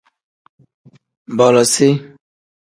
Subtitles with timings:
[1.37, 1.93] Bolosiv.